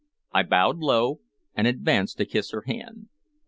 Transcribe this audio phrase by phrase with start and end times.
[0.33, 1.19] I bowed low,
[1.53, 3.09] and advanced to kiss her hand.